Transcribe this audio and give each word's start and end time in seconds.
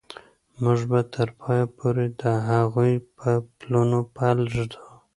موږ 0.61 0.79
به 0.89 0.99
تر 1.13 1.29
پایه 1.39 1.65
پورې 1.77 2.05
د 2.21 2.23
هغوی 2.49 2.93
په 3.17 3.29
پلونو 3.59 3.99
پل 4.15 4.37
ږدو. 4.53 4.81